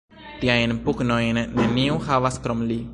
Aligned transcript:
Tiajn 0.39 0.73
pugnojn 0.87 1.41
neniu 1.61 2.03
havas, 2.09 2.43
krom 2.47 2.69
li! 2.73 2.85